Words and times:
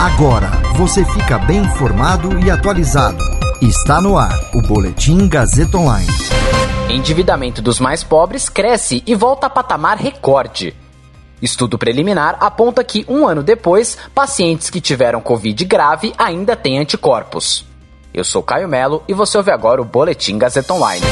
Agora 0.00 0.50
você 0.78 1.04
fica 1.04 1.36
bem 1.36 1.58
informado 1.58 2.38
e 2.38 2.50
atualizado. 2.50 3.22
Está 3.60 4.00
no 4.00 4.16
ar 4.16 4.34
o 4.54 4.62
Boletim 4.62 5.28
Gazeta 5.28 5.76
Online. 5.76 6.08
Endividamento 6.88 7.60
dos 7.60 7.78
mais 7.78 8.02
pobres 8.02 8.48
cresce 8.48 9.02
e 9.06 9.14
volta 9.14 9.46
a 9.46 9.50
patamar 9.50 9.98
recorde. 9.98 10.74
Estudo 11.42 11.76
preliminar 11.76 12.38
aponta 12.40 12.82
que, 12.82 13.04
um 13.06 13.28
ano 13.28 13.42
depois, 13.42 13.98
pacientes 14.14 14.70
que 14.70 14.80
tiveram 14.80 15.20
Covid 15.20 15.66
grave 15.66 16.14
ainda 16.16 16.56
têm 16.56 16.78
anticorpos. 16.78 17.66
Eu 18.14 18.24
sou 18.24 18.42
Caio 18.42 18.68
Melo 18.68 19.02
e 19.06 19.12
você 19.12 19.36
ouve 19.36 19.50
agora 19.50 19.82
o 19.82 19.84
Boletim 19.84 20.38
Gazeta 20.38 20.72
Online. 20.72 21.04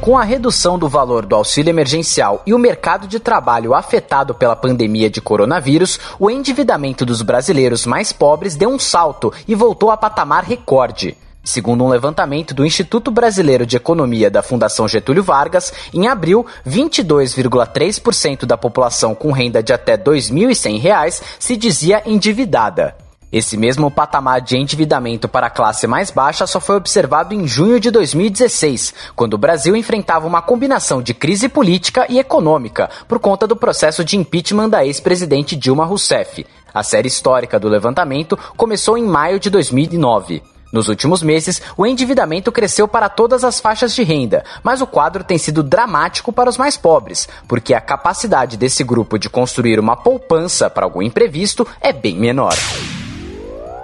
Com 0.00 0.16
a 0.16 0.24
redução 0.24 0.78
do 0.78 0.88
valor 0.88 1.26
do 1.26 1.36
auxílio 1.36 1.68
emergencial 1.68 2.42
e 2.46 2.54
o 2.54 2.58
mercado 2.58 3.06
de 3.06 3.20
trabalho 3.20 3.74
afetado 3.74 4.34
pela 4.34 4.56
pandemia 4.56 5.10
de 5.10 5.20
coronavírus, 5.20 6.00
o 6.18 6.30
endividamento 6.30 7.04
dos 7.04 7.20
brasileiros 7.20 7.84
mais 7.84 8.10
pobres 8.10 8.56
deu 8.56 8.70
um 8.70 8.78
salto 8.78 9.30
e 9.46 9.54
voltou 9.54 9.90
a 9.90 9.98
patamar 9.98 10.42
recorde. 10.42 11.18
Segundo 11.44 11.84
um 11.84 11.88
levantamento 11.88 12.54
do 12.54 12.64
Instituto 12.64 13.10
Brasileiro 13.10 13.66
de 13.66 13.76
Economia 13.76 14.30
da 14.30 14.42
Fundação 14.42 14.88
Getúlio 14.88 15.22
Vargas, 15.22 15.70
em 15.92 16.08
abril, 16.08 16.46
22,3% 16.66 18.46
da 18.46 18.56
população 18.56 19.14
com 19.14 19.32
renda 19.32 19.62
de 19.62 19.74
até 19.74 19.92
R$ 19.92 20.04
2.100 20.04 21.22
se 21.38 21.58
dizia 21.58 22.02
endividada. 22.06 22.96
Esse 23.32 23.56
mesmo 23.56 23.92
patamar 23.92 24.40
de 24.40 24.56
endividamento 24.56 25.28
para 25.28 25.46
a 25.46 25.50
classe 25.50 25.86
mais 25.86 26.10
baixa 26.10 26.48
só 26.48 26.58
foi 26.58 26.74
observado 26.74 27.32
em 27.32 27.46
junho 27.46 27.78
de 27.78 27.88
2016, 27.88 28.92
quando 29.14 29.34
o 29.34 29.38
Brasil 29.38 29.76
enfrentava 29.76 30.26
uma 30.26 30.42
combinação 30.42 31.00
de 31.00 31.14
crise 31.14 31.48
política 31.48 32.06
e 32.08 32.18
econômica 32.18 32.90
por 33.06 33.20
conta 33.20 33.46
do 33.46 33.54
processo 33.54 34.04
de 34.04 34.16
impeachment 34.16 34.68
da 34.68 34.84
ex-presidente 34.84 35.54
Dilma 35.54 35.84
Rousseff. 35.84 36.44
A 36.74 36.82
série 36.82 37.06
histórica 37.06 37.58
do 37.60 37.68
levantamento 37.68 38.36
começou 38.56 38.98
em 38.98 39.04
maio 39.04 39.38
de 39.38 39.48
2009. 39.48 40.42
Nos 40.72 40.88
últimos 40.88 41.22
meses, 41.22 41.62
o 41.76 41.86
endividamento 41.86 42.50
cresceu 42.50 42.88
para 42.88 43.08
todas 43.08 43.44
as 43.44 43.60
faixas 43.60 43.94
de 43.94 44.02
renda, 44.02 44.44
mas 44.62 44.80
o 44.80 44.86
quadro 44.88 45.22
tem 45.22 45.38
sido 45.38 45.62
dramático 45.62 46.32
para 46.32 46.50
os 46.50 46.58
mais 46.58 46.76
pobres, 46.76 47.28
porque 47.46 47.74
a 47.74 47.80
capacidade 47.80 48.56
desse 48.56 48.82
grupo 48.82 49.18
de 49.18 49.30
construir 49.30 49.78
uma 49.78 49.96
poupança 49.96 50.68
para 50.68 50.84
algum 50.84 51.00
imprevisto 51.02 51.66
é 51.80 51.92
bem 51.92 52.16
menor. 52.16 52.54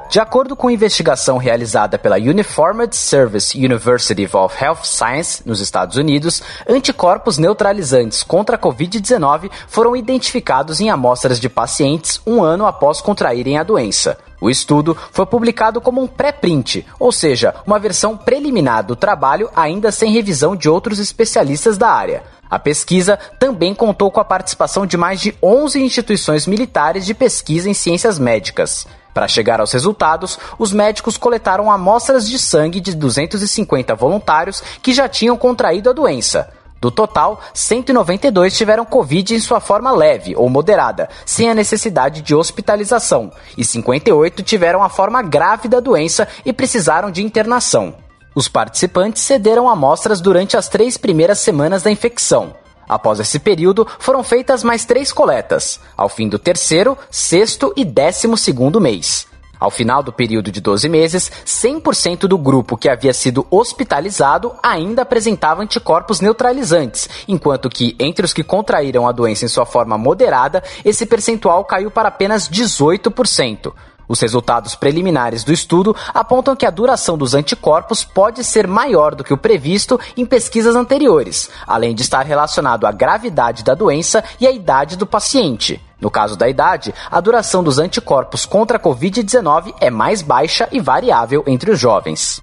De 0.09 0.21
acordo 0.21 0.55
com 0.55 0.71
investigação 0.71 1.37
realizada 1.37 1.99
pela 1.99 2.17
Uniformed 2.17 2.95
Service 2.95 3.59
University 3.59 4.25
of 4.33 4.65
Health 4.65 4.85
Science, 4.85 5.43
nos 5.45 5.61
Estados 5.61 5.97
Unidos, 5.97 6.41
anticorpos 6.67 7.39
neutralizantes 7.39 8.23
contra 8.23 8.55
a 8.55 8.59
Covid-19 8.59 9.51
foram 9.67 9.97
identificados 9.97 10.81
em 10.81 10.91
amostras 10.91 11.41
de 11.41 11.49
pacientes 11.49 12.21
um 12.25 12.43
ano 12.43 12.67
após 12.67 13.01
contraírem 13.01 13.59
a 13.59 13.65
doença. 13.65 14.17
O 14.41 14.49
estudo 14.49 14.97
foi 15.11 15.27
publicado 15.27 15.81
como 15.81 16.01
um 16.01 16.07
pré-print, 16.07 16.87
ou 17.01 17.11
seja, 17.11 17.55
uma 17.67 17.79
versão 17.79 18.17
preliminar 18.17 18.85
do 18.85 18.95
trabalho 18.95 19.51
ainda 19.57 19.91
sem 19.91 20.13
revisão 20.13 20.55
de 20.55 20.69
outros 20.69 21.01
especialistas 21.01 21.77
da 21.77 21.89
área. 21.89 22.23
A 22.49 22.61
pesquisa 22.61 23.19
também 23.41 23.75
contou 23.75 24.09
com 24.13 24.21
a 24.21 24.25
participação 24.25 24.87
de 24.87 24.97
mais 24.97 25.21
de 25.21 25.35
11 25.43 25.83
instituições 25.83 26.47
militares 26.47 27.05
de 27.05 27.13
pesquisa 27.13 27.69
em 27.69 27.75
ciências 27.75 28.21
médicas. 28.21 28.87
Para 29.17 29.29
chegar 29.29 29.61
aos 29.61 29.73
resultados, 29.73 30.39
os 30.59 30.75
médicos 30.75 31.17
coletaram 31.17 31.73
amostras 31.73 32.29
de 32.29 32.39
sangue 32.39 32.83
de 32.83 32.95
250 32.95 33.95
voluntários 33.95 34.63
que 34.83 34.93
já 34.93 35.09
tinham 35.09 35.39
contraído 35.39 35.89
a 35.89 35.95
doença. 35.95 36.53
Do 36.83 36.91
total, 36.91 37.41
192 37.55 38.55
tiveram 38.55 38.85
Covid 38.85 39.35
em 39.35 39.41
sua 39.41 39.59
forma 39.59 39.91
leve 39.91 40.37
ou 40.37 40.51
moderada, 40.51 41.09
sem 41.25 41.49
a 41.49 41.55
necessidade 41.55 42.21
de 42.21 42.35
hospitalização, 42.35 43.33
e 43.57 43.65
58 43.65 44.43
tiveram 44.43 44.83
a 44.83 44.91
forma 44.91 45.23
grave 45.23 45.67
da 45.67 45.81
doença 45.81 46.29
e 46.45 46.53
precisaram 46.53 47.11
de 47.11 47.25
internação. 47.25 47.95
Os 48.35 48.49
participantes 48.49 49.23
cederam 49.23 49.67
amostras 49.67 50.21
durante 50.21 50.59
as 50.59 50.69
três 50.69 50.99
primeiras 50.99 51.39
semanas 51.39 51.83
da 51.83 51.91
infecção. 51.91 52.55
Após 52.89 53.21
esse 53.21 53.39
período, 53.39 53.87
foram 53.99 54.23
feitas 54.23 54.63
mais 54.63 54.85
três 54.85 55.13
coletas, 55.13 55.81
ao 55.97 56.09
fim 56.09 56.29
do 56.29 56.39
terceiro, 56.39 56.97
sexto 57.11 57.73
e 57.77 57.85
décimo 57.85 58.37
segundo 58.37 58.81
mês. 58.81 59.27
Ao 59.59 59.71
final 59.71 60.03
do 60.03 60.13
período 60.13 60.53
de 60.53 60.61
12 60.61 60.89
meses, 60.89 61.33
100% 61.47 62.27
do 62.29 62.37
grupo 62.37 62.77
que 62.77 62.89
havia 62.89 63.13
sido 63.15 63.47
hospitalizado 63.51 64.53
ainda 64.63 65.03
apresentava 65.03 65.63
anticorpos 65.63 66.21
neutralizantes, 66.21 67.09
enquanto 67.27 67.71
que, 67.71 67.97
entre 67.99 68.25
os 68.25 68.35
que 68.35 68.45
contraíram 68.45 69.09
a 69.09 69.13
doença 69.13 69.47
em 69.47 69.49
sua 69.49 69.65
forma 69.65 69.97
moderada, 69.97 70.63
esse 70.85 71.07
percentual 71.07 71.65
caiu 71.65 71.91
para 71.91 72.09
apenas 72.09 72.49
18%. 72.49 73.73
Os 74.09 74.21
resultados 74.21 74.75
preliminares 74.75 75.43
do 75.45 75.53
estudo 75.53 75.95
apontam 76.15 76.55
que 76.55 76.67
a 76.67 76.71
duração 76.71 77.19
dos 77.19 77.35
anticorpos 77.35 78.05
pode 78.05 78.45
ser 78.45 78.67
maior 78.67 79.15
do 79.15 79.25
que 79.25 79.35
o 79.35 79.39
previsto 79.39 79.99
em 80.17 80.25
pesquisas 80.25 80.75
anteriores, 80.75 81.51
além 81.67 81.95
de 81.95 82.03
estar 82.03 82.25
relacionado 82.25 82.87
à 82.87 82.93
gravidade 82.93 83.65
da 83.65 83.75
doença 83.75 84.23
e 84.41 84.47
à 84.47 84.51
idade 84.51 84.97
do 84.97 85.07
paciente. 85.07 85.81
No 86.01 86.11
caso 86.11 86.37
da 86.37 86.49
idade, 86.49 86.95
a 87.11 87.21
duração 87.21 87.65
dos 87.65 87.79
anticorpos 87.79 88.45
contra 88.45 88.77
a 88.77 88.81
Covid-19 88.81 89.75
é 89.81 89.91
mais 89.91 90.23
baixa 90.23 90.69
e 90.71 90.81
variável 90.81 91.43
entre 91.47 91.71
os 91.71 91.81
jovens. 91.81 92.43